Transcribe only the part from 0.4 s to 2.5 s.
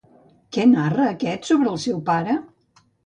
Què narra aquest sobre el seu pare?